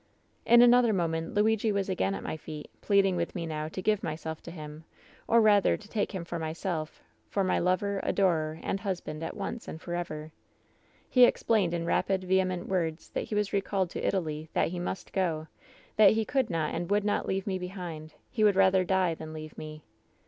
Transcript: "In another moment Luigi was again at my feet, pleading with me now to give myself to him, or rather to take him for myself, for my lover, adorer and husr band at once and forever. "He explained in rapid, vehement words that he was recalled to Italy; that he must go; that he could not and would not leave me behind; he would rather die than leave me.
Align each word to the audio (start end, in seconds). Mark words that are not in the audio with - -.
"In 0.47 0.63
another 0.63 0.93
moment 0.93 1.35
Luigi 1.35 1.71
was 1.71 1.87
again 1.87 2.15
at 2.15 2.23
my 2.23 2.35
feet, 2.35 2.71
pleading 2.81 3.15
with 3.15 3.35
me 3.35 3.45
now 3.45 3.67
to 3.67 3.83
give 3.83 4.01
myself 4.01 4.41
to 4.41 4.49
him, 4.49 4.83
or 5.27 5.41
rather 5.41 5.77
to 5.77 5.87
take 5.87 6.11
him 6.11 6.25
for 6.25 6.39
myself, 6.39 7.03
for 7.29 7.43
my 7.43 7.59
lover, 7.59 7.99
adorer 8.01 8.59
and 8.63 8.79
husr 8.81 9.03
band 9.03 9.21
at 9.23 9.37
once 9.37 9.67
and 9.67 9.79
forever. 9.79 10.31
"He 11.07 11.23
explained 11.23 11.75
in 11.75 11.85
rapid, 11.85 12.23
vehement 12.23 12.67
words 12.67 13.09
that 13.09 13.25
he 13.25 13.35
was 13.35 13.53
recalled 13.53 13.91
to 13.91 14.01
Italy; 14.03 14.49
that 14.53 14.69
he 14.69 14.79
must 14.79 15.13
go; 15.13 15.45
that 15.97 16.13
he 16.13 16.25
could 16.25 16.49
not 16.49 16.73
and 16.73 16.89
would 16.89 17.03
not 17.05 17.27
leave 17.27 17.45
me 17.45 17.59
behind; 17.59 18.15
he 18.31 18.43
would 18.43 18.55
rather 18.55 18.83
die 18.83 19.13
than 19.13 19.33
leave 19.33 19.55
me. 19.55 19.83